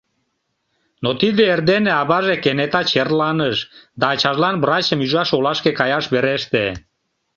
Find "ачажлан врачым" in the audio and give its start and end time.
4.13-4.99